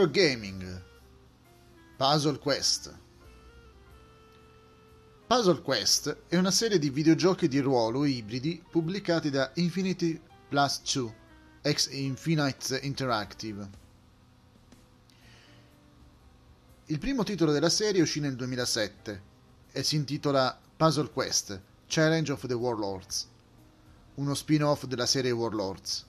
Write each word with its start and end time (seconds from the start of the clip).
Retro 0.00 0.12
Gaming 0.12 0.82
Puzzle 1.98 2.38
Quest 2.38 2.98
Puzzle 5.26 5.60
Quest 5.60 6.16
è 6.26 6.36
una 6.36 6.50
serie 6.50 6.78
di 6.78 6.88
videogiochi 6.88 7.48
di 7.48 7.58
ruolo 7.58 8.06
ibridi 8.06 8.64
pubblicati 8.70 9.28
da 9.28 9.50
Infinity 9.56 10.18
Plus 10.48 10.80
2, 10.94 11.14
ex 11.60 11.90
Infinite 11.92 12.78
Interactive. 12.82 13.68
Il 16.86 16.98
primo 16.98 17.22
titolo 17.22 17.52
della 17.52 17.68
serie 17.68 18.00
uscì 18.00 18.20
nel 18.20 18.36
2007 18.36 19.22
e 19.70 19.82
si 19.82 19.96
intitola 19.96 20.58
Puzzle 20.78 21.10
Quest 21.10 21.60
Challenge 21.86 22.32
of 22.32 22.46
the 22.46 22.54
Warlords, 22.54 23.28
uno 24.14 24.32
spin-off 24.32 24.84
della 24.86 25.06
serie 25.06 25.30
Warlords. 25.30 26.06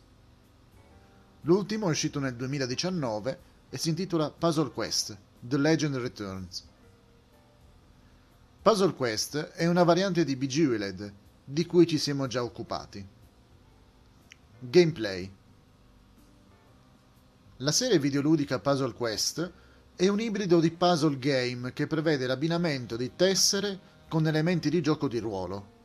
L'ultimo 1.41 1.87
è 1.87 1.89
uscito 1.89 2.19
nel 2.19 2.35
2019 2.35 3.49
e 3.73 3.77
si 3.77 3.87
intitola 3.87 4.29
Puzzle 4.29 4.71
Quest 4.71 5.17
The 5.39 5.57
Legend 5.57 5.95
Returns. 5.95 6.67
Puzzle 8.61 8.93
Quest 8.93 9.37
è 9.37 9.65
una 9.65 9.83
variante 9.83 10.25
di 10.25 10.35
Bejeweled, 10.35 11.13
di 11.45 11.65
cui 11.65 11.87
ci 11.87 11.97
siamo 11.97 12.27
già 12.27 12.43
occupati. 12.43 13.03
Gameplay 14.59 15.31
La 17.57 17.71
serie 17.71 17.97
videoludica 17.97 18.59
Puzzle 18.59 18.93
Quest 18.93 19.51
è 19.95 20.07
un 20.09 20.19
ibrido 20.19 20.59
di 20.59 20.71
puzzle 20.71 21.17
game 21.17 21.71
che 21.71 21.87
prevede 21.87 22.27
l'abbinamento 22.27 22.97
di 22.97 23.15
tessere 23.15 23.79
con 24.09 24.27
elementi 24.27 24.69
di 24.69 24.81
gioco 24.81 25.07
di 25.07 25.19
ruolo. 25.19 25.79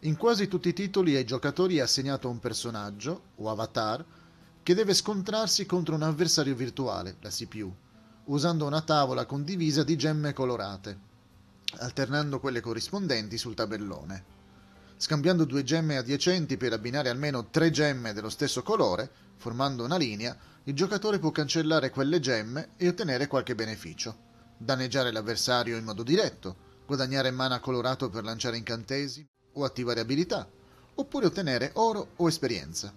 In 0.00 0.16
quasi 0.16 0.48
tutti 0.48 0.70
i 0.70 0.72
titoli 0.72 1.16
ai 1.16 1.26
giocatori 1.26 1.76
è 1.76 1.80
assegnato 1.80 2.30
un 2.30 2.38
personaggio, 2.38 3.24
o 3.36 3.50
avatar, 3.50 4.02
che 4.62 4.74
deve 4.74 4.94
scontrarsi 4.94 5.64
contro 5.66 5.94
un 5.94 6.02
avversario 6.02 6.54
virtuale, 6.54 7.16
la 7.20 7.30
CPU, 7.30 7.74
usando 8.24 8.66
una 8.66 8.82
tavola 8.82 9.24
condivisa 9.24 9.82
di 9.82 9.96
gemme 9.96 10.32
colorate, 10.32 10.98
alternando 11.78 12.40
quelle 12.40 12.60
corrispondenti 12.60 13.38
sul 13.38 13.54
tabellone. 13.54 14.38
Scambiando 14.96 15.44
due 15.44 15.64
gemme 15.64 15.96
adiacenti 15.96 16.58
per 16.58 16.74
abbinare 16.74 17.08
almeno 17.08 17.48
tre 17.48 17.70
gemme 17.70 18.12
dello 18.12 18.28
stesso 18.28 18.62
colore, 18.62 19.10
formando 19.36 19.82
una 19.82 19.96
linea, 19.96 20.36
il 20.64 20.74
giocatore 20.74 21.18
può 21.18 21.30
cancellare 21.30 21.88
quelle 21.90 22.20
gemme 22.20 22.70
e 22.76 22.86
ottenere 22.86 23.26
qualche 23.26 23.54
beneficio. 23.54 24.28
Danneggiare 24.58 25.10
l'avversario 25.10 25.78
in 25.78 25.84
modo 25.84 26.02
diretto, 26.02 26.68
guadagnare 26.84 27.30
mana 27.30 27.60
colorato 27.60 28.10
per 28.10 28.24
lanciare 28.24 28.58
incantesimi 28.58 29.26
o 29.54 29.64
attivare 29.64 30.00
abilità, 30.00 30.46
oppure 30.96 31.26
ottenere 31.26 31.70
oro 31.74 32.10
o 32.16 32.28
esperienza. 32.28 32.92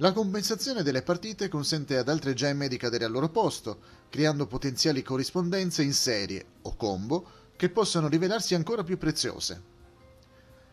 La 0.00 0.12
compensazione 0.12 0.82
delle 0.82 1.02
partite 1.02 1.48
consente 1.48 1.98
ad 1.98 2.08
altre 2.08 2.32
gemme 2.32 2.68
di 2.68 2.78
cadere 2.78 3.04
al 3.04 3.10
loro 3.10 3.28
posto, 3.28 3.80
creando 4.08 4.46
potenziali 4.46 5.02
corrispondenze 5.02 5.82
in 5.82 5.92
serie 5.92 6.42
o 6.62 6.74
combo 6.74 7.26
che 7.54 7.68
possono 7.68 8.08
rivelarsi 8.08 8.54
ancora 8.54 8.82
più 8.82 8.96
preziose. 8.96 9.62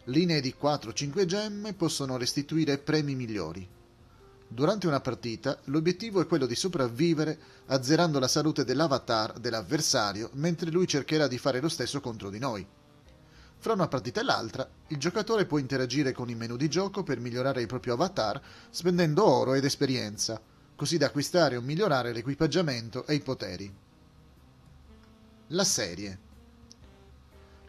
Linee 0.05 0.39
di 0.39 0.55
4-5 0.57 1.25
gemme 1.25 1.73
possono 1.73 2.15
restituire 2.15 2.77
premi 2.77 3.15
migliori. 3.15 3.67
Durante 4.47 4.87
una 4.87 5.01
partita 5.01 5.59
l'obiettivo 5.65 6.21
è 6.21 6.25
quello 6.25 6.45
di 6.45 6.55
sopravvivere 6.55 7.37
azzerando 7.65 8.19
la 8.19 8.29
salute 8.29 8.63
dell'avatar 8.63 9.39
dell'avversario 9.39 10.29
mentre 10.35 10.71
lui 10.71 10.87
cercherà 10.87 11.27
di 11.27 11.37
fare 11.37 11.59
lo 11.59 11.67
stesso 11.67 11.99
contro 11.99 12.29
di 12.29 12.39
noi. 12.39 12.65
Fra 13.59 13.73
una 13.73 13.87
partita 13.87 14.21
e 14.21 14.23
l'altra, 14.23 14.69
il 14.87 14.97
giocatore 14.97 15.45
può 15.45 15.57
interagire 15.57 16.11
con 16.11 16.29
i 16.29 16.35
menu 16.35 16.55
di 16.55 16.69
gioco 16.69 17.03
per 17.03 17.19
migliorare 17.19 17.61
il 17.61 17.67
proprio 17.67 17.93
avatar 17.93 18.39
spendendo 18.69 19.25
oro 19.25 19.55
ed 19.55 19.65
esperienza, 19.65 20.39
così 20.75 20.97
da 20.97 21.07
acquistare 21.07 21.55
o 21.55 21.61
migliorare 21.61 22.13
l'equipaggiamento 22.13 23.05
e 23.07 23.15
i 23.15 23.19
poteri. 23.19 23.73
La 25.47 25.63
serie 25.63 26.19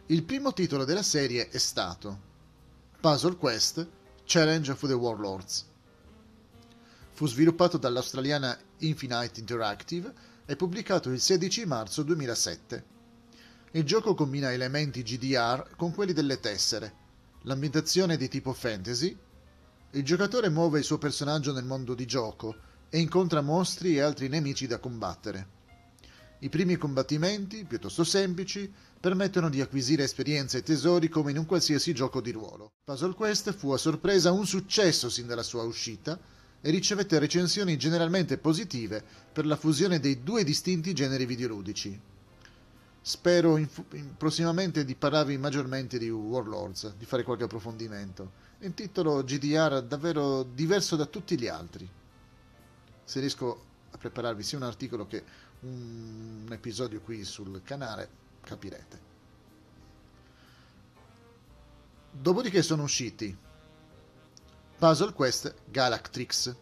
Il 0.07 0.23
primo 0.23 0.53
titolo 0.53 0.85
della 0.85 1.01
serie 1.01 1.49
è 1.49 1.57
stato 1.57 2.27
Puzzle 2.99 3.35
Quest 3.37 3.87
Challenge 4.25 4.71
of 4.71 4.85
the 4.85 4.93
Warlords. 4.93 5.65
Fu 7.13 7.25
sviluppato 7.25 7.77
dall'australiana 7.77 8.57
Infinite 8.79 9.39
Interactive 9.39 10.13
e 10.45 10.55
pubblicato 10.55 11.09
il 11.09 11.19
16 11.19 11.65
marzo 11.65 12.03
2007. 12.03 12.97
Il 13.73 13.83
gioco 13.83 14.15
combina 14.15 14.51
elementi 14.51 15.03
GDR 15.03 15.75
con 15.75 15.93
quelli 15.93 16.11
delle 16.11 16.39
tessere, 16.39 16.93
l'ambientazione 17.43 18.15
è 18.15 18.17
di 18.17 18.27
tipo 18.27 18.51
fantasy, 18.51 19.15
il 19.91 20.03
giocatore 20.03 20.49
muove 20.49 20.79
il 20.79 20.83
suo 20.83 20.97
personaggio 20.97 21.53
nel 21.53 21.65
mondo 21.65 21.93
di 21.93 22.07
gioco 22.07 22.55
e 22.89 22.97
incontra 22.97 23.41
mostri 23.41 23.95
e 23.95 24.01
altri 24.01 24.27
nemici 24.27 24.65
da 24.65 24.79
combattere. 24.79 25.57
I 26.39 26.49
primi 26.49 26.77
combattimenti, 26.77 27.63
piuttosto 27.63 28.03
semplici, 28.03 28.73
permettono 28.99 29.49
di 29.49 29.61
acquisire 29.61 30.03
esperienze 30.03 30.57
e 30.57 30.63
tesori 30.63 31.07
come 31.07 31.29
in 31.29 31.37
un 31.37 31.45
qualsiasi 31.45 31.93
gioco 31.93 32.21
di 32.21 32.31
ruolo. 32.31 32.71
Puzzle 32.83 33.13
Quest 33.13 33.53
fu 33.53 33.69
a 33.69 33.77
sorpresa 33.77 34.31
un 34.31 34.47
successo 34.47 35.09
sin 35.09 35.27
dalla 35.27 35.43
sua 35.43 35.61
uscita 35.61 36.19
e 36.59 36.71
ricevette 36.71 37.19
recensioni 37.19 37.77
generalmente 37.77 38.39
positive 38.39 39.03
per 39.31 39.45
la 39.45 39.55
fusione 39.55 39.99
dei 39.99 40.23
due 40.23 40.43
distinti 40.43 40.91
generi 40.93 41.27
videoludici. 41.27 42.08
Spero 43.01 43.57
in, 43.57 43.67
in, 43.93 44.15
prossimamente 44.17 44.83
di 44.83 44.95
parlarvi 44.95 45.37
maggiormente 45.37 45.97
di 45.97 46.09
Warlords, 46.09 46.93
di 46.95 47.05
fare 47.05 47.23
qualche 47.23 47.45
approfondimento. 47.45 48.31
È 48.59 48.65
un 48.65 48.73
titolo 48.73 49.23
GDR 49.23 49.81
davvero 49.81 50.43
diverso 50.43 50.95
da 50.95 51.05
tutti 51.05 51.39
gli 51.39 51.47
altri. 51.47 51.89
Se 53.03 53.19
riesco 53.19 53.65
a 53.91 53.97
prepararvi 53.97 54.43
sia 54.43 54.57
un 54.57 54.63
articolo 54.65 55.07
che 55.07 55.23
un, 55.61 56.43
un 56.45 56.53
episodio 56.53 56.99
qui 56.99 57.23
sul 57.23 57.61
canale, 57.63 58.09
capirete. 58.41 59.07
Dopodiché 62.11 62.61
sono 62.61 62.83
usciti 62.83 63.35
Puzzle 64.77 65.13
Quest 65.13 65.53
Galactrix 65.65 66.55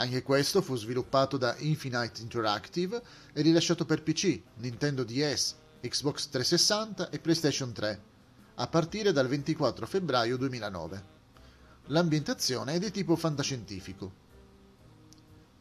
anche 0.00 0.22
questo 0.22 0.62
fu 0.62 0.76
sviluppato 0.76 1.36
da 1.36 1.56
Infinite 1.58 2.22
Interactive 2.22 3.02
e 3.32 3.42
rilasciato 3.42 3.84
per 3.84 4.02
PC, 4.04 4.40
Nintendo 4.56 5.02
DS, 5.02 5.56
Xbox 5.80 6.28
360 6.28 7.10
e 7.10 7.18
PlayStation 7.18 7.72
3, 7.72 8.02
a 8.54 8.66
partire 8.68 9.12
dal 9.12 9.26
24 9.26 9.86
febbraio 9.86 10.36
2009. 10.36 11.16
L'ambientazione 11.86 12.74
è 12.74 12.78
di 12.78 12.92
tipo 12.92 13.16
fantascientifico. 13.16 14.26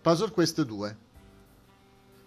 Puzzle 0.02 0.32
Quest 0.32 0.62
2 0.62 0.98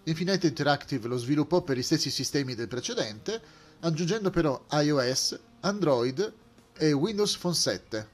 Infinite 0.03 0.47
Interactive 0.47 1.07
lo 1.07 1.17
sviluppò 1.17 1.61
per 1.61 1.77
gli 1.77 1.83
stessi 1.83 2.09
sistemi 2.09 2.55
del 2.55 2.67
precedente, 2.67 3.41
aggiungendo 3.81 4.31
però 4.31 4.65
iOS, 4.71 5.39
Android 5.61 6.33
e 6.75 6.91
Windows 6.91 7.37
Phone 7.37 7.55
7. 7.55 8.09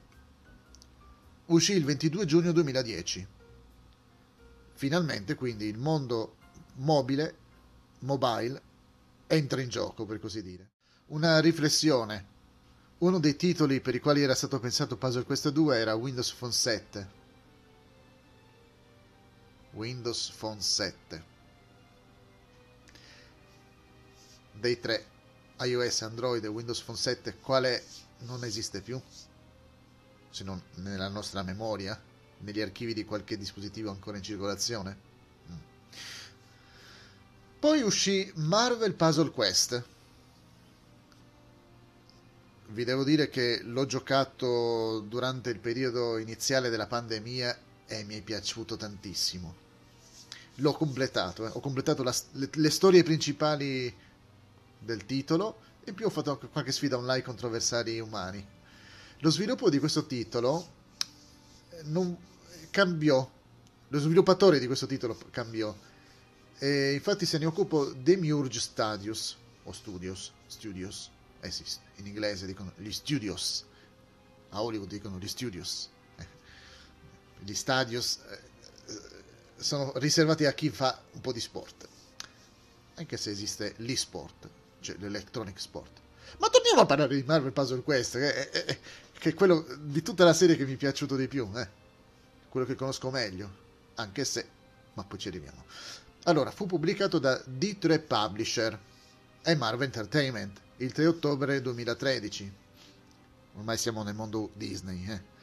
Uscì 1.46 1.72
il 1.72 1.84
22 1.84 2.26
giugno 2.26 2.52
2010. 2.52 3.36
Finalmente 4.78 5.34
quindi 5.34 5.64
il 5.64 5.76
mondo 5.76 6.36
mobile, 6.74 7.36
mobile, 8.02 8.62
entra 9.26 9.60
in 9.60 9.68
gioco 9.68 10.06
per 10.06 10.20
così 10.20 10.40
dire. 10.40 10.70
Una 11.06 11.40
riflessione. 11.40 12.26
Uno 12.98 13.18
dei 13.18 13.34
titoli 13.34 13.80
per 13.80 13.96
i 13.96 13.98
quali 13.98 14.22
era 14.22 14.36
stato 14.36 14.60
pensato 14.60 14.96
Puzzle 14.96 15.24
Quest 15.24 15.48
2 15.48 15.76
era 15.76 15.96
Windows 15.96 16.30
Phone 16.32 16.52
7. 16.52 17.10
Windows 19.72 20.30
Phone 20.38 20.60
7. 20.60 21.24
Dei 24.52 24.78
tre, 24.78 25.06
iOS, 25.58 26.02
Android 26.02 26.44
e 26.44 26.46
Windows 26.46 26.82
Phone 26.82 26.96
7, 26.96 27.38
quale 27.40 27.84
non 28.18 28.44
esiste 28.44 28.80
più? 28.80 29.02
Se 30.30 30.44
non 30.44 30.62
nella 30.74 31.08
nostra 31.08 31.42
memoria? 31.42 32.00
Negli 32.40 32.60
archivi 32.60 32.94
di 32.94 33.04
qualche 33.04 33.36
dispositivo 33.36 33.90
ancora 33.90 34.16
in 34.16 34.22
circolazione. 34.22 34.96
Mm. 35.50 35.56
Poi 37.58 37.82
uscì 37.82 38.30
Marvel 38.36 38.94
Puzzle 38.94 39.30
Quest. 39.30 39.84
Vi 42.70 42.84
devo 42.84 43.02
dire 43.02 43.30
che 43.30 43.62
l'ho 43.62 43.86
giocato 43.86 45.00
durante 45.00 45.50
il 45.50 45.58
periodo 45.58 46.18
iniziale 46.18 46.68
della 46.68 46.86
pandemia 46.86 47.58
e 47.86 48.04
mi 48.04 48.16
è 48.16 48.22
piaciuto 48.22 48.76
tantissimo. 48.76 49.66
L'ho 50.56 50.72
completato, 50.72 51.46
eh. 51.46 51.50
ho 51.52 51.60
completato 51.60 52.02
la, 52.02 52.14
le, 52.32 52.50
le 52.52 52.70
storie 52.70 53.02
principali 53.02 53.94
del 54.78 55.06
titolo 55.06 55.60
e 55.82 55.90
in 55.90 55.94
più 55.94 56.06
ho 56.06 56.10
fatto 56.10 56.38
qualche 56.52 56.72
sfida 56.72 56.98
online 56.98 57.22
contro 57.22 57.46
avversari 57.46 57.98
umani. 58.00 58.44
Lo 59.20 59.30
sviluppo 59.30 59.70
di 59.70 59.78
questo 59.78 60.06
titolo 60.06 60.76
non, 61.84 62.16
cambiò, 62.70 63.28
lo 63.88 63.98
sviluppatore 63.98 64.58
di 64.58 64.66
questo 64.66 64.86
titolo 64.86 65.18
cambiò. 65.30 65.74
E 66.58 66.92
infatti 66.92 67.24
se 67.24 67.38
ne 67.38 67.46
occupò 67.46 67.84
Demiurge 67.92 68.60
Studios, 68.60 69.36
o 69.64 69.72
Studios, 69.72 70.32
Studios, 70.46 71.10
eh 71.40 71.50
sì, 71.50 71.64
in 71.96 72.06
inglese 72.06 72.46
dicono 72.46 72.72
gli 72.76 72.90
studios, 72.90 73.64
a 74.50 74.62
Hollywood 74.62 74.88
dicono 74.88 75.18
gli 75.18 75.28
studios, 75.28 75.88
eh, 76.16 76.26
gli 77.40 77.54
stadios, 77.54 78.18
eh, 78.28 78.40
sono 79.56 79.92
riservati 79.96 80.46
a 80.46 80.52
chi 80.52 80.70
fa 80.70 81.00
un 81.12 81.20
po' 81.20 81.32
di 81.32 81.40
sport. 81.40 81.88
Anche 82.94 83.16
se 83.16 83.30
esiste 83.30 83.74
l'e-sport, 83.78 84.48
cioè 84.80 84.96
l'electronic 84.98 85.60
sport. 85.60 86.00
Ma 86.38 86.48
torniamo 86.48 86.80
a 86.80 86.86
parlare 86.86 87.14
di 87.14 87.22
Marvel 87.22 87.52
Puzzle 87.52 87.82
Quest, 87.82 88.18
che 88.18 88.50
è, 88.50 88.64
è, 88.64 88.78
che 89.18 89.30
è 89.30 89.34
quello 89.34 89.66
di 89.80 90.00
tutta 90.02 90.24
la 90.24 90.32
serie 90.32 90.56
che 90.56 90.64
mi 90.64 90.74
è 90.74 90.76
piaciuto 90.76 91.16
di 91.16 91.26
più, 91.26 91.50
eh? 91.56 91.68
quello 92.48 92.64
che 92.64 92.76
conosco 92.76 93.10
meglio, 93.10 93.50
anche 93.96 94.24
se, 94.24 94.48
ma 94.94 95.02
poi 95.04 95.18
ci 95.18 95.28
arriviamo. 95.28 95.64
Allora, 96.24 96.50
fu 96.50 96.66
pubblicato 96.66 97.18
da 97.18 97.34
D3 97.36 98.06
Publisher 98.06 98.78
e 99.42 99.54
Marvel 99.56 99.86
Entertainment 99.86 100.60
il 100.76 100.92
3 100.92 101.06
ottobre 101.06 101.60
2013. 101.60 102.52
Ormai 103.56 103.76
siamo 103.76 104.04
nel 104.04 104.14
mondo 104.14 104.50
Disney, 104.54 105.10
eh? 105.10 105.36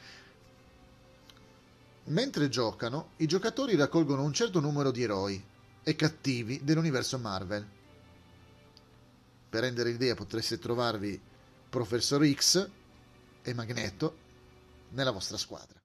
Mentre 2.04 2.48
giocano, 2.48 3.10
i 3.16 3.26
giocatori 3.26 3.74
raccolgono 3.74 4.22
un 4.22 4.32
certo 4.32 4.60
numero 4.60 4.90
di 4.90 5.02
eroi 5.02 5.42
e 5.82 5.96
cattivi 5.96 6.60
dell'universo 6.62 7.18
Marvel. 7.18 7.66
Per 9.50 9.60
rendere 9.60 9.90
l'idea 9.90 10.14
potreste 10.14 10.58
trovarvi 10.58 11.20
Professor 11.68 12.26
X 12.32 12.70
e 13.50 13.54
Magneto 13.54 14.16
nella 14.90 15.10
vostra 15.10 15.36
squadra. 15.36 15.80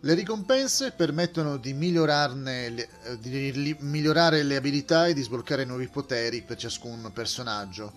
Le 0.00 0.14
ricompense 0.14 0.92
permettono 0.92 1.56
di, 1.56 1.72
le, 1.74 2.88
di 3.18 3.76
migliorare 3.80 4.42
le 4.42 4.56
abilità 4.56 5.06
e 5.06 5.14
di 5.14 5.22
sbloccare 5.22 5.64
nuovi 5.64 5.88
poteri 5.88 6.42
per 6.42 6.56
ciascun 6.56 7.10
personaggio, 7.12 7.92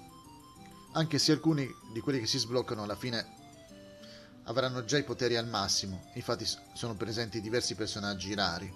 anche 0.93 1.19
se 1.19 1.33
alcuni 1.33 1.67
di 1.93 1.99
quelli 1.99 2.19
che 2.19 2.25
si 2.25 2.39
sbloccano 2.39 2.83
alla 2.83 2.95
fine 2.95 3.37
avranno 4.43 4.83
già 4.85 4.97
i 4.97 5.03
poteri 5.03 5.35
al 5.35 5.47
massimo, 5.47 6.09
infatti 6.13 6.47
sono 6.73 6.95
presenti 6.95 7.41
diversi 7.41 7.75
personaggi 7.75 8.33
rari. 8.33 8.73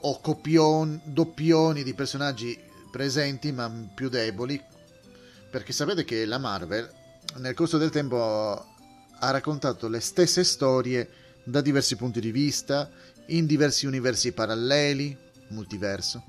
O 0.00 0.20
copioni, 0.20 1.00
doppioni 1.04 1.82
di 1.82 1.94
personaggi 1.94 2.58
presenti 2.90 3.50
ma 3.52 3.70
più 3.94 4.10
deboli, 4.10 4.62
perché 5.50 5.72
sapete 5.72 6.04
che 6.04 6.24
la 6.24 6.38
Marvel 6.38 6.90
nel 7.36 7.54
corso 7.54 7.78
del 7.78 7.90
tempo 7.90 8.16
ha 9.18 9.30
raccontato 9.30 9.88
le 9.88 10.00
stesse 10.00 10.44
storie 10.44 11.10
da 11.44 11.60
diversi 11.60 11.96
punti 11.96 12.20
di 12.20 12.30
vista, 12.30 12.90
in 13.26 13.46
diversi 13.46 13.86
universi 13.86 14.32
paralleli, 14.32 15.16
multiverso. 15.48 16.24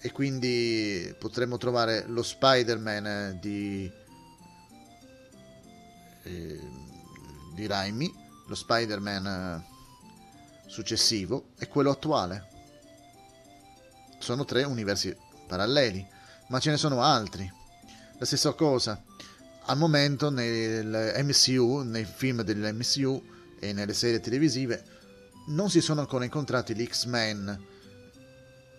E 0.00 0.12
quindi 0.12 1.14
potremmo 1.18 1.56
trovare 1.56 2.04
lo 2.06 2.22
Spider-Man 2.22 3.38
di 3.40 3.90
eh, 6.24 6.60
di 7.54 7.66
Raimi, 7.66 8.12
lo 8.46 8.54
Spider-Man 8.54 9.26
eh, 9.26 10.68
successivo 10.68 11.50
e 11.58 11.68
quello 11.68 11.90
attuale. 11.90 12.48
Sono 14.18 14.44
tre 14.44 14.64
universi 14.64 15.16
paralleli, 15.46 16.06
ma 16.48 16.58
ce 16.58 16.70
ne 16.70 16.76
sono 16.76 17.02
altri. 17.02 17.50
La 18.24 18.30
stessa 18.30 18.54
cosa, 18.54 19.04
al 19.64 19.76
momento 19.76 20.30
nel 20.30 21.12
MCU, 21.22 21.82
nei 21.82 22.06
film 22.06 22.40
dell'MCU 22.40 23.22
e 23.58 23.74
nelle 23.74 23.92
serie 23.92 24.18
televisive, 24.18 24.82
non 25.48 25.68
si 25.68 25.82
sono 25.82 26.00
ancora 26.00 26.24
incontrati 26.24 26.74
gli 26.74 26.86
X-Men 26.86 27.66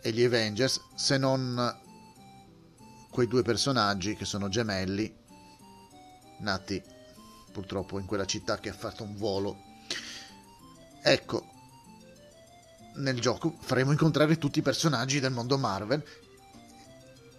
e 0.02 0.12
gli 0.12 0.24
Avengers 0.24 0.82
se 0.96 1.20
non 1.20 1.80
quei 3.12 3.28
due 3.28 3.44
personaggi 3.44 4.16
che 4.16 4.26
sono 4.26 4.50
gemelli 4.50 5.16
nati 6.40 6.82
purtroppo 7.52 8.00
in 8.00 8.08
quella 8.08 8.26
città 8.26 8.58
che 8.58 8.70
ha 8.70 8.74
fatto 8.74 9.04
un 9.04 9.16
volo. 9.16 9.62
Ecco, 11.04 11.46
nel 12.96 13.20
gioco 13.20 13.56
faremo 13.60 13.92
incontrare 13.92 14.40
tutti 14.40 14.58
i 14.58 14.64
personaggi 14.64 15.20
del 15.20 15.32
mondo 15.32 15.60
Marvel 15.60 16.04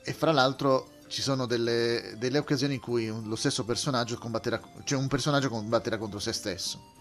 e 0.05 0.13
fra 0.13 0.31
l'altro 0.31 0.95
ci 1.09 1.23
sono 1.23 1.47
delle, 1.47 2.15
delle 2.19 2.39
occasioni 2.39 2.75
in 2.75 2.81
cui 2.81 3.07
lo 3.07 3.37
stesso 3.37 3.65
personaggio 3.65 4.17
combatterà, 4.19 4.61
cioè 4.85 4.99
un 4.99 5.09
personaggio 5.09 5.49
combatterà 5.49 5.99
contro 5.99 6.19
se 6.19 6.33
stesso. 6.33 6.95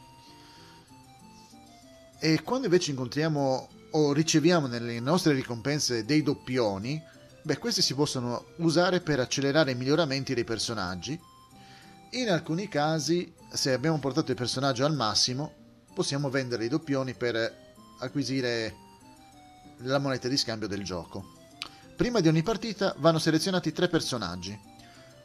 E 2.20 2.42
quando 2.44 2.66
invece 2.66 2.92
incontriamo 2.92 3.70
o 3.92 4.14
riceviamo 4.14 4.68
nelle 4.68 5.00
nostre 5.00 5.34
ricompense 5.34 6.06
dei 6.06 6.24
doppioni, 6.24 7.02
beh, 7.44 7.58
questi 7.58 7.82
si 7.82 7.94
possono 7.94 8.46
usare 8.58 9.02
per 9.02 9.20
accelerare 9.20 9.72
i 9.72 9.76
miglioramenti 9.76 10.34
dei 10.34 10.44
personaggi 10.44 11.20
in 12.16 12.30
alcuni 12.30 12.70
casi, 12.70 13.34
se 13.52 13.74
abbiamo 13.74 14.00
portato 14.00 14.32
il 14.32 14.38
personaggio 14.38 14.86
al 14.86 14.96
massimo, 14.96 15.54
possiamo 15.94 16.30
vendere 16.30 16.64
i 16.64 16.70
doppioni 16.70 17.14
per 17.14 17.36
acquisire 18.00 18.74
la 19.80 20.00
moneta 20.00 20.30
di 20.30 20.38
scambio 20.38 20.68
del 20.68 20.84
gioco. 20.84 21.35
Prima 21.96 22.20
di 22.20 22.28
ogni 22.28 22.44
partita 22.44 22.94
vanno 22.98 23.20
selezionati 23.20 23.72
tre 23.72 23.88
personaggi 23.88 24.60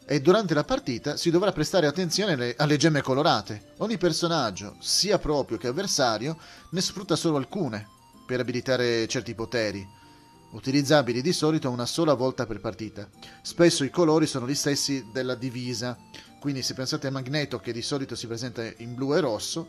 e 0.06 0.20
durante 0.20 0.54
la 0.54 0.62
partita 0.62 1.16
si 1.16 1.30
dovrà 1.30 1.50
prestare 1.50 1.88
attenzione 1.88 2.54
alle, 2.56 2.76
gemme 2.76 3.02
colorate. 3.02 3.72
Ogni 3.78 3.98
personaggio, 3.98 4.76
sia 4.78 5.18
proprio 5.18 5.58
che 5.58 5.66
avversario, 5.66 6.38
ne 6.70 6.80
sfrutta 6.80 7.16
solo 7.16 7.38
alcune 7.38 7.88
per 8.24 8.38
abilitare 8.38 9.08
certi 9.08 9.34
poteri, 9.34 9.84
utilizzabili 10.52 11.20
di 11.22 11.32
solito 11.32 11.68
una 11.70 11.86
sola 11.86 12.14
volta 12.14 12.46
per 12.46 12.60
partita. 12.60 13.08
Spesso 13.42 13.82
i 13.82 13.90
colori 13.90 14.26
sono 14.26 14.46
gli 14.48 14.54
stessi 14.54 15.08
della 15.12 15.34
divisa, 15.34 15.98
quindi 16.38 16.62
se 16.62 16.74
pensate 16.74 17.08
a 17.08 17.10
Magneto 17.10 17.58
che 17.58 17.72
di 17.72 17.82
solito 17.82 18.14
si 18.14 18.28
presenta 18.28 18.62
in 18.76 18.94
blu 18.94 19.16
e 19.16 19.20
rosso, 19.20 19.68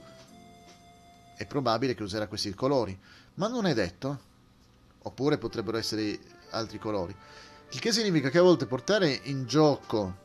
è 1.36 1.48
probabile 1.48 1.96
che 1.96 2.04
userà 2.04 2.28
questi 2.28 2.54
colori, 2.54 2.96
ma 3.36 3.48
non 3.48 3.66
è 3.66 3.74
detto. 3.74 4.30
Oppure 5.04 5.40
potrebbero 5.40 5.78
essere 5.80 6.20
altri 6.52 6.80
colori. 6.80 7.16
Il 7.72 7.80
che 7.80 7.92
significa 7.92 8.30
che 8.30 8.38
a 8.38 8.44
volte 8.44 8.66
portare 8.66 9.20
in 9.24 9.46
gioco 9.46 10.18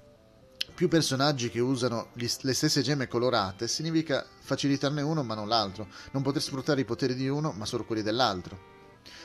più 0.74 0.88
personaggi 0.88 1.48
che 1.48 1.60
usano 1.60 2.08
gli, 2.12 2.28
le 2.40 2.52
stesse 2.52 2.82
gemme 2.82 3.08
colorate 3.08 3.66
significa 3.68 4.24
facilitarne 4.40 5.00
uno 5.00 5.22
ma 5.22 5.34
non 5.34 5.48
l'altro, 5.48 5.88
non 6.10 6.22
poter 6.22 6.42
sfruttare 6.42 6.80
i 6.82 6.84
poteri 6.84 7.14
di 7.14 7.28
uno 7.28 7.52
ma 7.52 7.64
solo 7.64 7.84
quelli 7.84 8.02
dell'altro. 8.02 8.74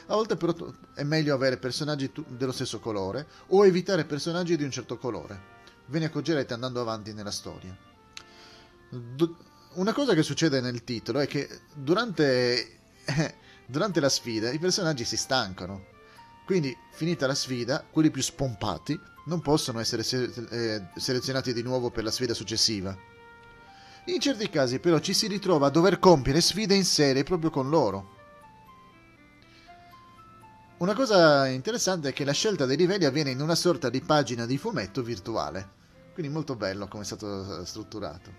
A 0.08 0.16
volte 0.16 0.36
però 0.36 0.54
è 0.94 1.04
meglio 1.04 1.34
avere 1.34 1.58
personaggi 1.58 2.12
dello 2.28 2.52
stesso 2.52 2.80
colore 2.80 3.28
o 3.48 3.66
evitare 3.66 4.06
personaggi 4.06 4.56
di 4.56 4.64
un 4.64 4.72
certo 4.72 4.98
colore 4.98 5.60
ve 5.92 6.00
ne 6.00 6.06
accorgerete 6.06 6.54
andando 6.54 6.82
avanti 6.82 7.14
nella 7.14 7.32
storia. 7.32 7.76
una 9.74 9.94
cosa 9.94 10.14
che 10.14 10.24
succede 10.24 10.62
nel 10.62 10.84
titolo 10.84 11.20
è 11.20 11.28
che 11.28 11.48
durante, 11.74 12.80
durante 13.68 14.00
la 14.00 14.10
sfida 14.10 14.52
i 14.52 14.60
personaggi 14.60 15.06
si 15.06 15.18
stancano. 15.18 15.91
Quindi, 16.52 16.78
finita 16.92 17.28
la 17.28 17.34
sfida, 17.34 17.82
quelli 17.90 18.12
più 18.12 18.22
spompati 18.22 19.00
non 19.28 19.40
possono 19.40 19.80
essere 19.80 20.04
se- 20.04 20.34
eh, 20.50 20.86
selezionati 20.98 21.54
di 21.54 21.62
nuovo 21.62 21.92
per 21.92 22.04
la 22.04 22.12
sfida 22.12 22.34
successiva. 22.34 22.94
In 24.08 24.20
certi 24.20 24.50
casi 24.50 24.80
però 24.80 25.00
ci 25.00 25.14
si 25.14 25.28
ritrova 25.28 25.68
a 25.68 25.70
dover 25.70 25.98
compiere 25.98 26.42
sfide 26.42 26.76
in 26.76 26.84
serie 26.84 27.24
proprio 27.24 27.52
con 27.52 27.70
loro. 27.70 28.16
Una 30.80 30.94
cosa 30.94 31.48
interessante 31.48 32.10
è 32.10 32.14
che 32.14 32.26
la 32.26 32.34
scelta 32.34 32.66
dei 32.66 32.76
livelli 32.76 33.06
avviene 33.06 33.30
in 33.30 33.40
una 33.40 33.56
sorta 33.56 33.90
di 33.90 34.02
pagina 34.02 34.46
di 34.46 34.58
fumetto 34.58 35.02
virtuale. 35.02 35.70
Quindi 36.14 36.34
molto 36.34 36.58
bello 36.58 36.90
come 36.90 37.04
è 37.04 37.06
stato 37.06 37.64
strutturato. 37.64 38.30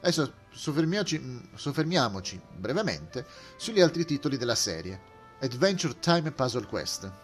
Adesso 0.00 0.32
soffermiamoci, 0.50 1.50
soffermiamoci 1.56 2.40
brevemente 2.56 3.26
sugli 3.58 3.82
altri 3.82 4.06
titoli 4.06 4.38
della 4.38 4.54
serie. 4.54 4.98
Adventure 5.40 5.98
Time 6.00 6.30
Puzzle 6.30 6.64
Quest. 6.64 7.23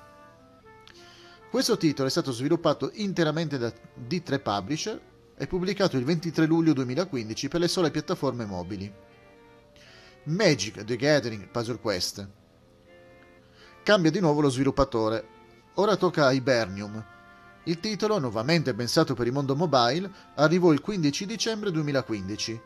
Questo 1.51 1.77
titolo 1.77 2.07
è 2.07 2.11
stato 2.11 2.31
sviluppato 2.31 2.93
interamente 2.95 3.59
da 3.59 3.73
D3 4.09 4.41
Publisher 4.41 5.01
e 5.37 5.47
pubblicato 5.49 5.97
il 5.97 6.05
23 6.05 6.47
luglio 6.47 6.73
2015 6.73 7.49
per 7.49 7.59
le 7.59 7.67
sole 7.67 7.91
piattaforme 7.91 8.45
mobili. 8.45 8.91
Magic 10.25 10.85
The 10.85 10.97
Gathering 10.97 11.49
Puzzle 11.49 11.81
Quest. 11.81 12.29
Cambia 13.83 14.13
di 14.13 14.21
nuovo 14.21 14.41
lo 14.41 14.49
sviluppatore. 14.49 15.27
Ora 15.75 15.97
tocca 15.97 16.27
a 16.27 16.33
Hibernium, 16.33 17.05
il 17.65 17.79
titolo, 17.79 18.19
nuovamente 18.19 18.73
pensato 18.73 19.15
per 19.15 19.27
il 19.27 19.33
mondo 19.33 19.55
mobile, 19.55 20.11
arrivò 20.37 20.73
il 20.73 20.81
15 20.81 21.27
dicembre 21.27 21.71
2015. 21.71 22.61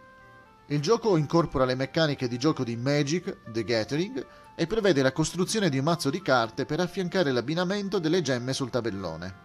Il 0.66 0.80
gioco 0.80 1.16
incorpora 1.16 1.64
le 1.64 1.74
meccaniche 1.74 2.28
di 2.28 2.38
gioco 2.38 2.62
di 2.62 2.76
Magic, 2.76 3.50
The 3.50 3.64
Gathering, 3.64 4.26
e 4.54 4.66
prevede 4.66 5.02
la 5.02 5.12
costruzione 5.12 5.68
di 5.68 5.78
un 5.78 5.84
mazzo 5.84 6.10
di 6.10 6.22
carte 6.22 6.64
per 6.64 6.80
affiancare 6.80 7.32
l'abbinamento 7.32 7.98
delle 7.98 8.22
gemme 8.22 8.52
sul 8.52 8.70
tabellone. 8.70 9.42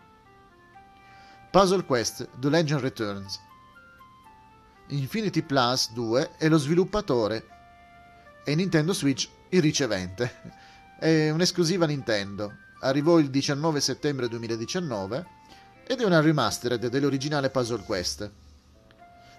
Puzzle 1.50 1.86
Quest 1.86 2.30
The 2.38 2.50
Legend 2.50 2.82
Returns 2.82 3.40
Infinity 4.92 5.44
Plus 5.44 5.92
2 5.92 6.32
è 6.38 6.48
lo 6.48 6.58
sviluppatore 6.58 7.48
e 8.44 8.56
Nintendo 8.56 8.94
Switch 8.94 9.30
il 9.50 9.62
ricevente. 9.62 10.58
È 11.00 11.30
un'esclusiva 11.30 11.86
Nintendo. 11.86 12.54
Arrivò 12.82 13.20
il 13.20 13.30
19 13.30 13.80
settembre 13.80 14.28
2019 14.28 15.26
ed 15.86 16.02
è 16.02 16.04
una 16.04 16.20
remastered 16.20 16.88
dell'originale 16.88 17.50
Puzzle 17.50 17.84
Quest. 17.84 18.30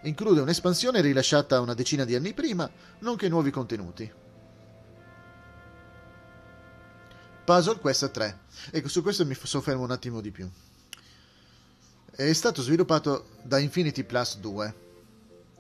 Include 0.03 0.41
un'espansione 0.41 1.01
rilasciata 1.01 1.61
una 1.61 1.75
decina 1.75 2.05
di 2.05 2.15
anni 2.15 2.33
prima, 2.33 2.71
nonché 3.01 3.29
nuovi 3.29 3.51
contenuti. 3.51 4.11
Puzzle 7.51 7.81
Quest 7.81 8.13
3. 8.13 8.39
Ecco, 8.71 8.87
su 8.87 9.03
questo 9.03 9.27
mi 9.27 9.35
soffermo 9.35 9.83
un 9.83 9.91
attimo 9.91 10.21
di 10.21 10.31
più. 10.31 10.49
È 12.13 12.33
stato 12.33 12.63
sviluppato 12.63 13.31
da 13.43 13.59
Infinity 13.59 14.05
Plus 14.05 14.39
2. 14.39 14.75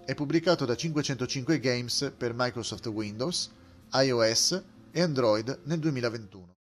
È 0.04 0.14
pubblicato 0.14 0.64
da 0.64 0.76
505 0.76 1.58
Games 1.58 2.12
per 2.16 2.32
Microsoft 2.32 2.86
Windows, 2.86 3.50
iOS 3.92 4.62
e 4.92 5.02
Android 5.02 5.62
nel 5.64 5.80
2021. 5.80 6.54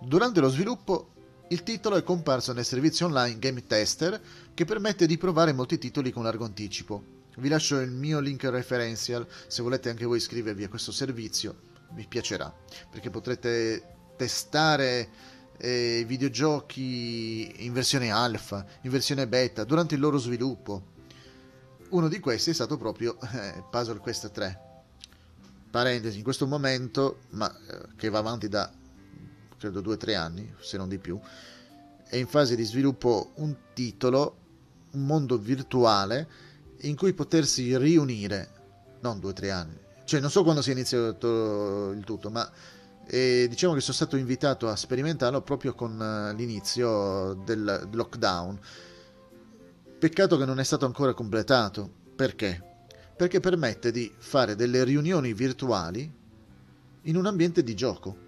Durante 0.00 0.40
lo 0.40 0.48
sviluppo 0.48 1.12
il 1.50 1.62
titolo 1.62 1.94
è 1.94 2.02
comparso 2.02 2.52
nel 2.52 2.64
servizio 2.64 3.06
online 3.06 3.38
Game 3.38 3.64
Tester 3.64 4.20
che 4.52 4.64
permette 4.64 5.06
di 5.06 5.16
provare 5.16 5.52
molti 5.52 5.78
titoli 5.78 6.10
con 6.10 6.24
largo 6.24 6.44
anticipo. 6.44 7.04
Vi 7.36 7.48
lascio 7.48 7.78
il 7.78 7.92
mio 7.92 8.18
link 8.18 8.42
referential 8.42 9.28
se 9.46 9.62
volete 9.62 9.90
anche 9.90 10.06
voi 10.06 10.16
iscrivervi 10.16 10.64
a 10.64 10.68
questo 10.68 10.90
servizio, 10.90 11.54
mi 11.90 12.04
piacerà 12.08 12.52
perché 12.90 13.10
potrete 13.10 13.94
testare 14.16 15.08
eh, 15.58 16.04
videogiochi 16.06 17.64
in 17.64 17.72
versione 17.72 18.10
alfa, 18.10 18.64
in 18.82 18.90
versione 18.90 19.26
beta 19.26 19.64
durante 19.64 19.94
il 19.94 20.00
loro 20.00 20.18
sviluppo. 20.18 20.94
Uno 21.90 22.08
di 22.08 22.18
questi 22.18 22.50
è 22.50 22.54
stato 22.54 22.76
proprio 22.76 23.16
eh, 23.32 23.62
Puzzle 23.70 23.98
Quest 23.98 24.30
3. 24.30 24.60
Parentesi, 25.70 26.18
in 26.18 26.24
questo 26.24 26.46
momento, 26.46 27.20
ma 27.30 27.54
eh, 27.54 27.88
che 27.96 28.08
va 28.08 28.18
avanti 28.18 28.48
da 28.48 28.70
credo 29.58 29.80
2-3 29.80 30.16
anni, 30.16 30.54
se 30.60 30.76
non 30.76 30.88
di 30.88 30.98
più, 30.98 31.18
è 32.08 32.16
in 32.16 32.26
fase 32.26 32.54
di 32.54 32.64
sviluppo 32.64 33.32
un 33.36 33.54
titolo, 33.72 34.36
un 34.92 35.06
mondo 35.06 35.38
virtuale 35.38 36.28
in 36.80 36.94
cui 36.96 37.12
potersi 37.14 37.76
riunire, 37.76 38.50
non 39.00 39.18
2-3 39.18 39.50
anni, 39.50 39.78
cioè 40.04 40.20
non 40.20 40.30
so 40.30 40.42
quando 40.42 40.62
si 40.62 40.70
è 40.70 40.72
iniziato 40.72 41.90
il 41.90 42.04
tutto, 42.04 42.30
ma 42.30 42.48
eh, 43.08 43.46
diciamo 43.48 43.74
che 43.74 43.80
sono 43.80 43.94
stato 43.94 44.16
invitato 44.16 44.68
a 44.68 44.76
sperimentarlo 44.76 45.40
proprio 45.42 45.74
con 45.74 46.00
eh, 46.00 46.34
l'inizio 46.34 47.34
del 47.44 47.88
lockdown. 47.92 48.58
Peccato 49.98 50.36
che 50.36 50.44
non 50.44 50.58
è 50.58 50.64
stato 50.64 50.86
ancora 50.86 51.14
completato. 51.14 51.90
Perché? 52.16 52.62
Perché 53.16 53.40
permette 53.40 53.90
di 53.90 54.12
fare 54.16 54.54
delle 54.56 54.84
riunioni 54.84 55.32
virtuali 55.32 56.12
in 57.02 57.16
un 57.16 57.26
ambiente 57.26 57.62
di 57.62 57.74
gioco. 57.74 58.24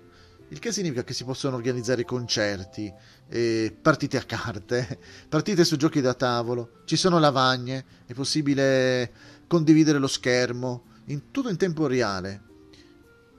Il 0.51 0.61
che 0.61 0.73
significa 0.73 1.05
che 1.05 1.13
si 1.13 1.25
possono 1.25 1.57
organizzare 1.57 2.05
concerti, 2.05 2.91
eh, 3.29 3.77
partite 3.83 4.17
a 4.17 4.23
carte, 4.23 4.99
partite 5.29 5.65
su 5.65 5.77
giochi 5.77 6.01
da 6.01 6.15
tavolo, 6.15 6.81
ci 6.85 6.97
sono 6.97 7.19
lavagne, 7.19 7.85
è 8.07 8.15
possibile 8.15 9.13
condividere 9.47 9.99
lo 9.99 10.07
schermo, 10.07 10.85
in, 11.07 11.31
tutto 11.31 11.51
in 11.51 11.57
tempo 11.57 11.87
reale, 11.87 12.48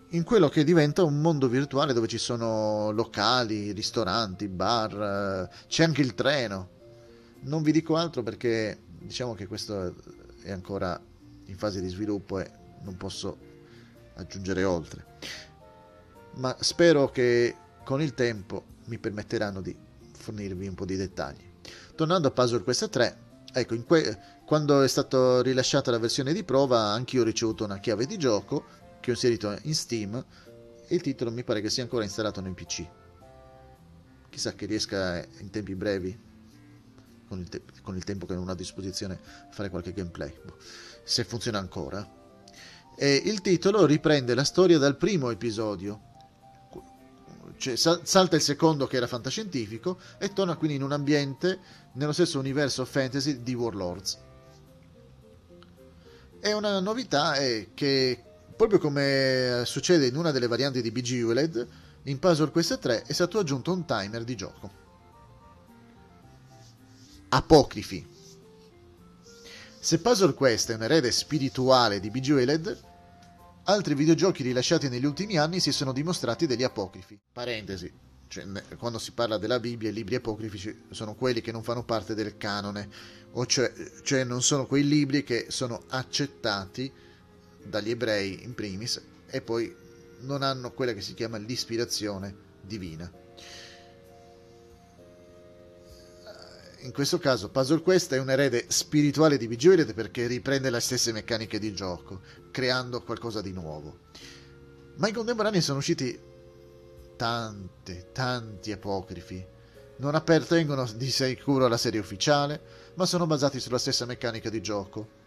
in 0.09 0.23
quello 0.23 0.49
che 0.49 0.63
diventa 0.63 1.03
un 1.03 1.21
mondo 1.21 1.47
virtuale 1.47 1.93
dove 1.93 2.07
ci 2.07 2.17
sono 2.17 2.91
locali, 2.91 3.71
ristoranti, 3.71 4.47
bar, 4.47 5.49
c'è 5.67 5.83
anche 5.83 6.01
il 6.01 6.15
treno. 6.15 6.69
Non 7.41 7.61
vi 7.61 7.71
dico 7.71 7.95
altro 7.95 8.23
perché 8.23 8.77
diciamo 8.99 9.33
che 9.33 9.47
questo 9.47 9.95
è 10.41 10.51
ancora 10.51 10.99
in 11.45 11.57
fase 11.57 11.81
di 11.81 11.89
sviluppo 11.89 12.39
e 12.39 12.49
non 12.83 12.97
posso 12.97 13.37
aggiungere 14.15 14.63
oltre 14.63 15.09
ma 16.39 16.55
spero 16.59 17.09
che 17.09 17.55
con 17.83 18.01
il 18.01 18.13
tempo 18.13 18.63
mi 18.85 18.97
permetteranno 18.97 19.61
di 19.61 19.75
fornirvi 20.11 20.67
un 20.67 20.75
po' 20.75 20.85
di 20.85 20.95
dettagli. 20.95 21.47
Tornando 21.95 22.27
a 22.27 22.31
Puzzle 22.31 22.63
Quest 22.63 22.89
3, 22.89 23.17
ecco, 23.53 23.83
que- 23.83 24.17
quando 24.49 24.81
è 24.81 24.87
stata 24.87 25.43
rilasciata 25.43 25.91
la 25.91 25.99
versione 25.99 26.33
di 26.33 26.43
prova, 26.43 26.79
anch'io 26.79 27.21
ho 27.21 27.23
ricevuto 27.23 27.65
una 27.65 27.77
chiave 27.77 28.07
di 28.07 28.17
gioco 28.17 28.65
che 28.99 29.11
ho 29.11 29.13
inserito 29.13 29.55
in 29.61 29.75
Steam 29.75 30.25
e 30.87 30.95
il 30.95 31.01
titolo 31.01 31.29
mi 31.29 31.43
pare 31.43 31.61
che 31.61 31.69
sia 31.69 31.83
ancora 31.83 32.03
installato 32.03 32.41
nel 32.41 32.55
PC. 32.55 32.83
Chissà 34.27 34.53
che 34.53 34.65
riesca 34.65 35.23
in 35.37 35.51
tempi 35.51 35.75
brevi, 35.75 36.19
con 37.27 37.37
il, 37.37 37.47
te- 37.47 37.61
con 37.83 37.95
il 37.95 38.03
tempo 38.03 38.25
che 38.25 38.33
non 38.33 38.47
ho 38.47 38.51
a 38.53 38.55
disposizione, 38.55 39.19
a 39.21 39.53
fare 39.53 39.69
qualche 39.69 39.93
gameplay. 39.93 40.33
Boh, 40.43 40.57
se 41.03 41.23
funziona 41.25 41.59
ancora. 41.59 42.03
E 42.97 43.21
il 43.23 43.41
titolo 43.41 43.85
riprende 43.85 44.33
la 44.33 44.43
storia 44.43 44.79
dal 44.79 44.97
primo 44.97 45.29
episodio, 45.29 46.01
cioè, 47.57 47.75
salta 47.75 48.35
il 48.35 48.41
secondo 48.41 48.87
che 48.87 48.97
era 48.97 49.05
fantascientifico 49.05 49.99
e 50.17 50.33
torna 50.33 50.55
quindi 50.55 50.77
in 50.77 50.81
un 50.81 50.91
ambiente 50.91 51.59
nello 51.93 52.13
stesso 52.13 52.39
universo 52.39 52.83
fantasy 52.83 53.43
di 53.43 53.53
Warlords. 53.53 54.25
E 56.41 56.53
una 56.53 56.79
novità 56.79 57.33
è 57.33 57.69
che, 57.73 58.23
proprio 58.55 58.79
come 58.79 59.63
succede 59.65 60.07
in 60.07 60.15
una 60.15 60.31
delle 60.31 60.47
varianti 60.47 60.81
di 60.81 60.89
BG 60.89 61.23
ULED, 61.25 61.67
in 62.03 62.17
Puzzle 62.17 62.49
Quest 62.49 62.79
3 62.79 63.03
è 63.03 63.11
stato 63.11 63.39
aggiunto 63.39 63.73
un 63.73 63.85
timer 63.85 64.23
di 64.23 64.35
gioco. 64.35 64.71
Apocrifi. 67.29 68.07
Se 69.81 69.99
Puzzle 69.99 70.33
Quest 70.33 70.71
è 70.71 70.75
un 70.75 70.83
erede 70.83 71.11
spirituale 71.11 71.99
di 71.99 72.09
BG 72.09 72.29
ULED, 72.31 72.81
altri 73.65 73.93
videogiochi 73.93 74.43
rilasciati 74.43 74.87
negli 74.87 75.05
ultimi 75.05 75.37
anni 75.37 75.59
si 75.59 75.73
sono 75.73 75.91
dimostrati 75.91 76.47
degli 76.47 76.63
apocrifi. 76.63 77.19
Parentesi, 77.33 77.91
cioè, 78.29 78.45
quando 78.77 78.99
si 78.99 79.11
parla 79.11 79.39
della 79.39 79.59
Bibbia, 79.59 79.89
i 79.89 79.93
libri 79.93 80.13
apocrifi 80.13 80.83
sono 80.91 81.15
quelli 81.15 81.41
che 81.41 81.51
non 81.51 81.63
fanno 81.63 81.83
parte 81.83 82.13
del 82.13 82.37
canone, 82.37 82.87
o 83.31 83.45
cioè, 83.47 83.73
cioè 84.03 84.23
non 84.23 84.43
sono 84.43 84.67
quei 84.67 84.87
libri 84.87 85.23
che 85.23 85.47
sono 85.49 85.83
accettati 85.87 86.91
dagli 87.63 87.89
ebrei 87.89 88.43
in 88.43 88.53
primis 88.53 89.01
e 89.27 89.41
poi 89.41 89.75
non 90.19 90.43
hanno 90.43 90.71
quella 90.71 90.93
che 90.93 91.01
si 91.01 91.15
chiama 91.15 91.37
l'ispirazione 91.37 92.35
divina. 92.61 93.11
in 96.81 96.93
questo 96.93 97.17
caso 97.17 97.49
Puzzle 97.49 97.81
Quest 97.81 98.13
è 98.13 98.19
un 98.19 98.29
erede 98.29 98.65
spirituale 98.69 99.37
di 99.37 99.49
Bejeweled 99.49 99.93
perché 99.93 100.27
riprende 100.27 100.69
le 100.69 100.79
stesse 100.79 101.11
meccaniche 101.11 101.59
di 101.59 101.73
gioco, 101.73 102.21
creando 102.51 103.01
qualcosa 103.01 103.41
di 103.41 103.51
nuovo. 103.51 103.97
Ma 104.95 105.09
in 105.09 105.13
contemporanea 105.13 105.59
sono 105.59 105.79
usciti 105.79 106.17
tante, 107.19 108.11
tanti 108.13 108.71
apocrifi. 108.71 109.45
Non 109.97 110.15
appartengono 110.15 110.89
di 110.95 111.11
sicuro 111.11 111.65
alla 111.65 111.75
serie 111.75 111.99
ufficiale, 111.99 112.61
ma 112.93 113.05
sono 113.05 113.27
basati 113.27 113.59
sulla 113.59 113.77
stessa 113.77 114.05
meccanica 114.05 114.49
di 114.49 114.61
gioco. 114.61 115.17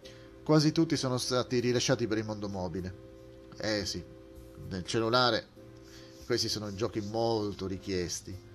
Quasi 0.43 0.73
tutti 0.73 0.97
sono 0.97 1.19
stati 1.19 1.61
rilasciati 1.61 2.07
per 2.07 2.17
il 2.17 2.25
mondo 2.25 2.49
mobile. 2.49 2.95
Eh 3.59 3.85
sì, 3.85 4.03
nel 4.71 4.85
cellulare 4.87 5.47
questi 6.25 6.49
sono 6.49 6.73
giochi 6.73 7.03
molto 7.03 7.67
richiesti 7.67 8.51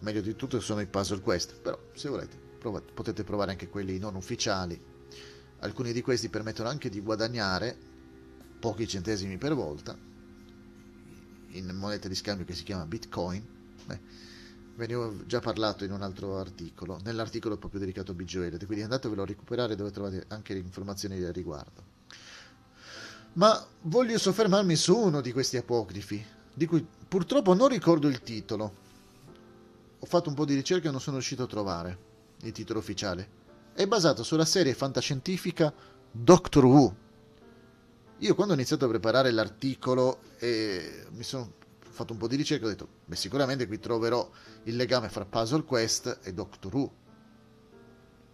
meglio 0.00 0.20
di 0.20 0.36
tutto 0.36 0.60
sono 0.60 0.80
i 0.80 0.86
puzzle 0.86 1.20
quest, 1.20 1.58
però 1.60 1.76
se 1.92 2.08
volete 2.08 2.36
provate, 2.58 2.92
potete 2.92 3.24
provare 3.24 3.50
anche 3.50 3.68
quelli 3.68 3.98
non 3.98 4.14
ufficiali. 4.14 4.80
Alcuni 5.60 5.92
di 5.92 6.02
questi 6.02 6.28
permettono 6.28 6.68
anche 6.68 6.88
di 6.88 7.00
guadagnare 7.00 7.76
pochi 8.60 8.86
centesimi 8.86 9.38
per 9.38 9.54
volta 9.54 10.07
in 11.52 11.74
moneta 11.74 12.08
di 12.08 12.14
scambio 12.14 12.44
che 12.44 12.54
si 12.54 12.64
chiama 12.64 12.86
Bitcoin. 12.86 13.44
Beh, 13.86 14.00
ve 14.76 14.86
ne 14.86 14.94
ho 14.94 15.26
già 15.26 15.40
parlato 15.40 15.84
in 15.84 15.92
un 15.92 16.02
altro 16.02 16.38
articolo, 16.38 17.00
nell'articolo 17.02 17.56
proprio 17.56 17.80
dedicato 17.80 18.12
a 18.12 18.14
BGOL, 18.14 18.64
quindi 18.64 18.82
andatevelo 18.82 19.22
a 19.22 19.26
recuperare 19.26 19.74
dove 19.74 19.90
trovate 19.90 20.24
anche 20.28 20.52
le 20.52 20.60
informazioni 20.60 21.22
al 21.22 21.32
riguardo. 21.32 21.82
Ma 23.34 23.64
voglio 23.82 24.18
soffermarmi 24.18 24.76
su 24.76 24.96
uno 24.96 25.20
di 25.20 25.32
questi 25.32 25.56
apocrifi, 25.56 26.24
di 26.54 26.66
cui 26.66 26.86
purtroppo 27.08 27.54
non 27.54 27.68
ricordo 27.68 28.08
il 28.08 28.20
titolo, 28.22 28.72
ho 29.98 30.06
fatto 30.06 30.28
un 30.28 30.34
po' 30.36 30.44
di 30.44 30.54
ricerca 30.54 30.88
e 30.88 30.90
non 30.92 31.00
sono 31.00 31.16
riuscito 31.16 31.42
a 31.42 31.46
trovare 31.46 31.98
il 32.42 32.52
titolo 32.52 32.78
ufficiale. 32.78 33.36
È 33.74 33.86
basato 33.86 34.22
sulla 34.22 34.44
serie 34.44 34.74
fantascientifica 34.74 35.72
Doctor 36.10 36.64
Who. 36.64 36.96
Io 38.18 38.34
quando 38.34 38.52
ho 38.52 38.56
iniziato 38.56 38.84
a 38.84 38.88
preparare 38.88 39.30
l'articolo 39.30 40.20
e 40.38 41.06
mi 41.10 41.22
sono 41.22 41.52
fatto 41.78 42.12
un 42.12 42.18
po' 42.18 42.26
di 42.26 42.34
ricerca 42.34 42.66
ho 42.66 42.68
detto, 42.68 42.88
beh 43.04 43.14
sicuramente 43.14 43.66
qui 43.66 43.78
troverò 43.78 44.28
il 44.64 44.76
legame 44.76 45.08
fra 45.08 45.24
Puzzle 45.24 45.62
Quest 45.62 46.18
e 46.22 46.32
Doctor 46.34 46.74
Who. 46.74 46.92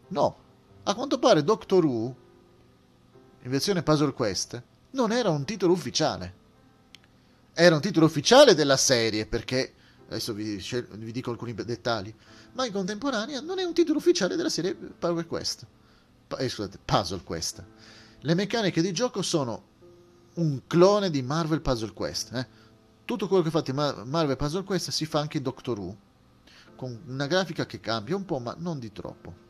No, 0.09 0.37
a 0.85 0.95
quanto 0.95 1.19
pare 1.19 1.43
Doctor 1.43 1.85
Who, 1.85 2.17
in 3.43 3.51
versione 3.51 3.83
Puzzle 3.83 4.13
Quest, 4.13 4.63
non 4.93 5.13
era 5.13 5.29
un 5.29 5.45
titolo 5.45 5.75
ufficiale. 5.75 6.43
Era 7.53 7.75
un 7.75 7.81
titolo 7.83 8.07
ufficiale 8.07 8.55
della 8.55 8.79
serie 8.79 9.27
perché 9.27 9.75
adesso 10.09 10.33
vi, 10.33 10.57
vi, 10.57 11.13
dico 11.13 11.31
alcuni 11.31 11.55
dettagli, 11.55 12.13
ma 12.53 12.65
in 12.65 12.73
contemporanea 12.73 13.41
non 13.41 13.59
è 13.59 13.65
un 13.65 13.75
titolo 13.75 13.99
ufficiale 13.99 14.37
della 14.37 14.49
serie 14.49 14.75
Power 14.75 15.27
Quest. 15.27 15.67
Eh, 16.39 16.49
scusate, 16.49 16.79
Puzzle 16.83 17.23
Quest. 17.23 17.65
Le 18.21 18.35
meccaniche 18.35 18.81
di 18.81 18.93
gioco 18.93 19.21
sono 19.21 19.73
un 20.35 20.63
clone 20.67 21.11
di 21.11 21.23
Marvel 21.23 21.61
Puzzle 21.61 21.93
Quest. 21.93 22.33
Eh? 22.33 22.47
Tutto 23.05 23.29
quello 23.29 23.43
che 23.43 23.51
fate 23.51 23.71
in 23.71 23.77
Marvel 24.07 24.37
Puzzle 24.37 24.65
Quest 24.65 24.91
si 24.91 25.07
fa 25.07 25.21
anche 25.21 25.37
in 25.37 25.43
Doctor 25.43 25.79
Who, 25.79 25.97
con 26.77 27.03
una 27.07 27.27
grafica 27.27 27.67
che 27.67 27.81
cambia 27.81 28.17
un 28.17 28.25
po', 28.25 28.39
ma 28.39 28.55
non 28.59 28.79
di 28.79 28.93
troppo. 28.93 29.43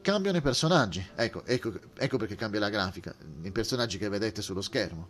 cambiano 0.00 0.38
i 0.38 0.42
personaggi. 0.42 1.04
Ecco, 1.14 1.44
ecco, 1.44 1.72
ecco 1.96 2.16
perché 2.16 2.36
cambia 2.36 2.60
la 2.60 2.68
grafica, 2.68 3.14
i 3.42 3.50
personaggi 3.50 3.98
che 3.98 4.08
vedete 4.08 4.42
sullo 4.42 4.60
schermo. 4.60 5.08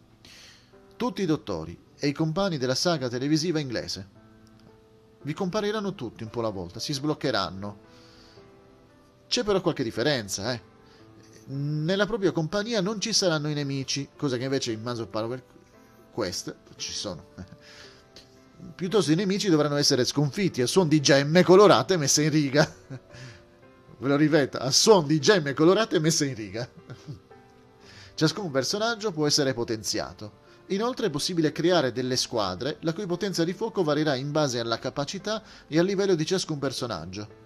Tutti 0.97 1.23
i 1.23 1.26
dottori 1.26 1.78
e 1.99 2.09
i 2.09 2.12
compagni 2.12 2.57
della 2.57 2.75
saga 2.75 3.09
televisiva 3.09 3.59
inglese. 3.59 4.09
Vi 5.23 5.35
compariranno 5.35 5.95
tutti 5.95 6.23
un 6.23 6.31
po' 6.31 6.40
alla 6.40 6.50
volta, 6.50 6.78
si 6.78 6.93
sbloccheranno. 6.93 7.78
C'è 9.26 9.45
però 9.45 9.61
qualche 9.61 9.83
differenza, 9.83 10.52
eh. 10.52 10.75
Nella 11.48 12.06
propria 12.06 12.32
compagnia 12.32 12.80
non 12.80 13.00
ci 13.00 13.12
saranno 13.12 13.48
i 13.48 13.54
nemici, 13.54 14.08
cosa 14.16 14.36
che 14.36 14.44
invece 14.44 14.72
in 14.72 14.82
Mass 14.82 14.98
of 14.98 15.08
Power 15.08 15.40
Quest 16.10 16.56
ci 16.74 16.92
sono. 16.92 17.26
Piuttosto 18.74 19.12
i 19.12 19.14
nemici 19.14 19.48
dovranno 19.48 19.76
essere 19.76 20.04
sconfitti 20.04 20.60
a 20.60 20.66
suon 20.66 20.88
di 20.88 21.00
gemme 21.00 21.44
colorate 21.44 21.96
messe 21.96 22.24
in 22.24 22.30
riga. 22.30 22.74
Ve 23.98 24.08
lo 24.08 24.16
ripeto, 24.16 24.58
a 24.58 24.72
suon 24.72 25.06
di 25.06 25.20
gemme 25.20 25.54
colorate 25.54 26.00
messe 26.00 26.26
in 26.26 26.34
riga. 26.34 26.68
Ciascun 28.14 28.50
personaggio 28.50 29.12
può 29.12 29.26
essere 29.26 29.54
potenziato. 29.54 30.44
Inoltre 30.70 31.06
è 31.06 31.10
possibile 31.10 31.52
creare 31.52 31.92
delle 31.92 32.16
squadre 32.16 32.78
la 32.80 32.92
cui 32.92 33.06
potenza 33.06 33.44
di 33.44 33.52
fuoco 33.52 33.84
varierà 33.84 34.16
in 34.16 34.32
base 34.32 34.58
alla 34.58 34.80
capacità 34.80 35.40
e 35.68 35.78
al 35.78 35.86
livello 35.86 36.16
di 36.16 36.26
ciascun 36.26 36.58
personaggio. 36.58 37.45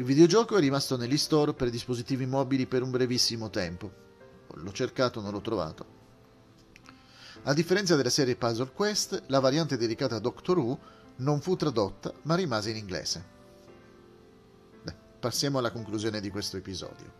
Il 0.00 0.06
videogioco 0.06 0.56
è 0.56 0.60
rimasto 0.60 0.96
negli 0.96 1.18
store 1.18 1.52
per 1.52 1.68
dispositivi 1.68 2.24
mobili 2.24 2.64
per 2.64 2.80
un 2.80 2.90
brevissimo 2.90 3.50
tempo. 3.50 3.92
L'ho 4.54 4.72
cercato, 4.72 5.20
non 5.20 5.30
l'ho 5.30 5.42
trovato. 5.42 5.84
A 7.42 7.52
differenza 7.52 7.96
della 7.96 8.08
serie 8.08 8.34
Puzzle 8.34 8.72
Quest, 8.72 9.24
la 9.26 9.40
variante 9.40 9.76
dedicata 9.76 10.16
a 10.16 10.18
Doctor 10.18 10.56
Who 10.56 10.78
non 11.16 11.42
fu 11.42 11.54
tradotta, 11.54 12.14
ma 12.22 12.34
rimase 12.34 12.70
in 12.70 12.76
inglese. 12.76 13.24
Passiamo 15.20 15.58
alla 15.58 15.70
conclusione 15.70 16.22
di 16.22 16.30
questo 16.30 16.56
episodio. 16.56 17.12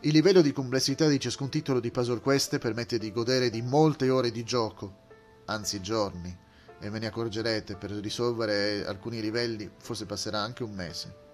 Il 0.00 0.12
livello 0.12 0.42
di 0.42 0.52
complessità 0.52 1.08
di 1.08 1.18
ciascun 1.18 1.48
titolo 1.48 1.80
di 1.80 1.90
Puzzle 1.90 2.20
Quest 2.20 2.58
permette 2.58 2.98
di 2.98 3.10
godere 3.10 3.48
di 3.48 3.62
molte 3.62 4.10
ore 4.10 4.30
di 4.30 4.44
gioco, 4.44 5.06
anzi 5.46 5.80
giorni, 5.80 6.36
e 6.78 6.90
ve 6.90 6.98
ne 6.98 7.06
accorgerete, 7.06 7.76
per 7.76 7.90
risolvere 7.92 8.84
alcuni 8.84 9.22
livelli 9.22 9.70
forse 9.78 10.04
passerà 10.04 10.40
anche 10.40 10.62
un 10.62 10.74
mese. 10.74 11.24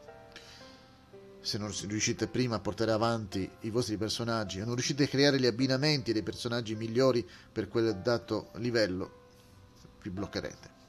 Se 1.42 1.58
non 1.58 1.70
riuscite 1.88 2.28
prima 2.28 2.56
a 2.56 2.60
portare 2.60 2.92
avanti 2.92 3.50
i 3.60 3.70
vostri 3.70 3.96
personaggi 3.96 4.60
e 4.60 4.64
non 4.64 4.74
riuscite 4.74 5.04
a 5.04 5.08
creare 5.08 5.38
gli 5.38 5.46
abbinamenti 5.46 6.12
dei 6.12 6.22
personaggi 6.22 6.74
migliori 6.74 7.28
per 7.52 7.68
quel 7.68 7.96
dato 7.96 8.50
livello, 8.54 9.20
vi 10.02 10.10
bloccherete 10.10 10.80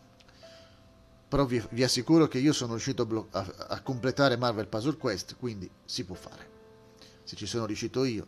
però 1.33 1.45
vi, 1.45 1.59
vi, 1.71 1.83
assicuro 1.83 2.27
che 2.27 2.37
io 2.37 2.53
sono 2.53 2.73
riuscito 2.73 3.01
a, 3.01 3.05
blo- 3.07 3.27
a, 3.31 3.43
a, 3.69 3.81
completare 3.81 4.37
Marvel 4.37 4.67
Puzzle 4.67 4.97
Quest, 4.97 5.35
quindi 5.39 5.67
si 5.83 6.05
può 6.05 6.13
fare. 6.13 6.47
Se 7.23 7.35
ci 7.35 7.47
sono 7.47 7.65
riuscito 7.65 8.03
io, 8.03 8.27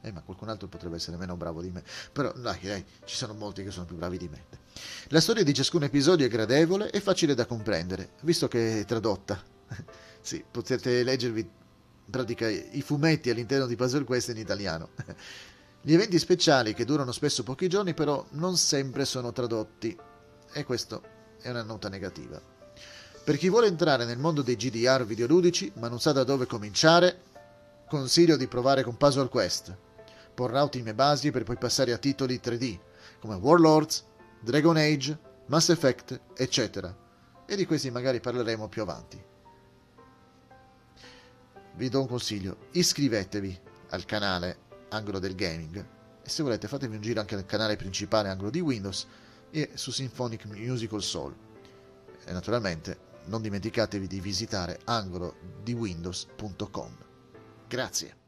eh, 0.00 0.12
ma 0.12 0.22
qualcun 0.22 0.48
altro 0.48 0.66
potrebbe 0.66 0.96
essere 0.96 1.18
meno 1.18 1.36
bravo 1.36 1.60
di 1.60 1.70
me, 1.70 1.82
però 2.10 2.32
dai, 2.32 2.60
dai, 2.62 2.82
ci 3.04 3.16
sono 3.16 3.34
molti 3.34 3.62
che 3.62 3.70
sono 3.70 3.84
più 3.84 3.96
bravi 3.96 4.16
di 4.16 4.28
me. 4.28 4.44
La 5.08 5.20
storia 5.20 5.44
di 5.44 5.52
ciascun 5.52 5.82
episodio 5.82 6.24
è 6.24 6.28
gradevole 6.30 6.90
e 6.90 7.00
facile 7.00 7.34
da 7.34 7.44
comprendere, 7.44 8.12
visto 8.22 8.48
che 8.48 8.80
è 8.80 8.84
tradotta. 8.86 9.38
Sì, 10.26 10.44
potete 10.50 11.04
leggervi 11.04 11.40
in 11.40 12.10
pratica 12.10 12.48
i 12.48 12.82
fumetti 12.82 13.30
all'interno 13.30 13.66
di 13.66 13.76
Puzzle 13.76 14.02
Quest 14.02 14.30
in 14.30 14.38
italiano. 14.38 14.88
Gli 15.80 15.94
eventi 15.94 16.18
speciali, 16.18 16.74
che 16.74 16.84
durano 16.84 17.12
spesso 17.12 17.44
pochi 17.44 17.68
giorni, 17.68 17.94
però 17.94 18.26
non 18.30 18.56
sempre 18.56 19.04
sono 19.04 19.30
tradotti. 19.30 19.96
E 20.52 20.64
questo 20.64 21.00
è 21.40 21.48
una 21.50 21.62
nota 21.62 21.88
negativa. 21.88 22.42
Per 23.22 23.36
chi 23.36 23.48
vuole 23.48 23.68
entrare 23.68 24.04
nel 24.04 24.18
mondo 24.18 24.42
dei 24.42 24.56
GDR 24.56 25.04
videoludici 25.04 25.70
ma 25.76 25.86
non 25.86 26.00
sa 26.00 26.10
da 26.10 26.24
dove 26.24 26.46
cominciare, 26.46 27.22
consiglio 27.88 28.36
di 28.36 28.48
provare 28.48 28.82
con 28.82 28.96
Puzzle 28.96 29.28
Quest. 29.28 29.76
Porrà 30.34 30.64
ottime 30.64 30.92
basi 30.92 31.30
per 31.30 31.44
poi 31.44 31.56
passare 31.56 31.92
a 31.92 31.98
titoli 31.98 32.40
3D 32.42 32.78
come 33.20 33.36
Warlords, 33.36 34.04
Dragon 34.40 34.76
Age, 34.76 35.16
Mass 35.46 35.68
Effect, 35.68 36.20
eccetera. 36.34 36.92
E 37.46 37.54
di 37.54 37.64
questi 37.64 37.92
magari 37.92 38.18
parleremo 38.18 38.68
più 38.68 38.82
avanti. 38.82 39.34
Vi 41.76 41.88
do 41.90 42.00
un 42.00 42.08
consiglio, 42.08 42.68
iscrivetevi 42.72 43.60
al 43.90 44.06
canale 44.06 44.60
Angolo 44.88 45.18
del 45.18 45.34
Gaming 45.34 45.86
e 46.22 46.28
se 46.28 46.42
volete 46.42 46.68
fatevi 46.68 46.96
un 46.96 47.02
giro 47.02 47.20
anche 47.20 47.34
nel 47.34 47.44
canale 47.44 47.76
principale 47.76 48.30
Angolo 48.30 48.48
di 48.48 48.60
Windows 48.60 49.06
e 49.50 49.72
su 49.74 49.90
Symphonic 49.90 50.46
Musical 50.46 51.02
Soul. 51.02 51.36
E 52.24 52.32
naturalmente 52.32 52.98
non 53.26 53.42
dimenticatevi 53.42 54.06
di 54.06 54.20
visitare 54.20 54.80
angolodiwindows.com. 54.84 56.96
Grazie. 57.68 58.25